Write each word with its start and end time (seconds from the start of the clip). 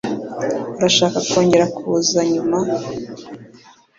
Urashaka 0.77 1.17
kongera 1.29 1.65
kuza 1.75 2.19
nyuma? 2.33 2.57